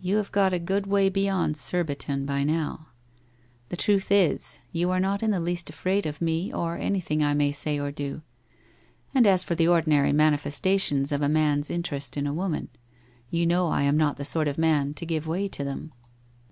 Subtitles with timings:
[0.00, 2.90] You have got a good way beyond Kurbifon by now....
[3.68, 7.34] The truth is, you arc not in the least afraid of me, or anything I
[7.34, 8.22] may ay or do....
[9.12, 12.68] Ami as for the ordinary mani festations of.•' man's interest in a woman,
[13.28, 15.90] you know r am not the sort of man to give way to them.